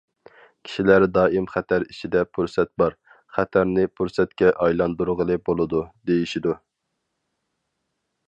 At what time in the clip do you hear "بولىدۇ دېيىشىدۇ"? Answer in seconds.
5.51-6.57